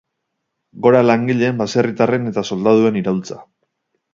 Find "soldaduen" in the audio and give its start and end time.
2.51-2.99